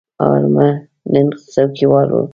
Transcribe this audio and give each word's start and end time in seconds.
آرمل 0.29 0.73
نن 1.11 1.27
څوکیوال 1.53 2.07
دی. 2.13 2.23